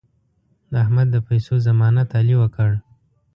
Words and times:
د 0.71 0.73
احمد 0.83 1.07
د 1.11 1.17
پیسو 1.27 1.53
ضمانت 1.67 2.09
علي 2.19 2.35
وکړ. 2.41 2.69